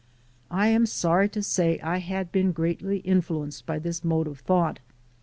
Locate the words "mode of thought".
4.03-4.79